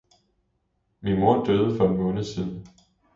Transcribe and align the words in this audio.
Min 1.01 1.19
mor 1.19 1.45
døde 1.45 1.77
for 1.77 1.87
en 1.89 1.97
måned 1.97 2.23
siden. 2.23 2.65